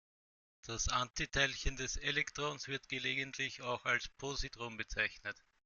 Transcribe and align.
Das 0.65 0.87
Antiteilchen 0.89 1.75
des 1.77 1.95
Elektrons 1.97 2.67
wird 2.67 2.89
gelegentlich 2.89 3.61
auch 3.61 3.85
als 3.85 4.09
Positron 4.17 4.75
bezeichnet. 4.75 5.37